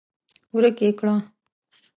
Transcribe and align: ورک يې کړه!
ورک 0.55 0.77
يې 0.85 0.89
کړه! 0.99 1.15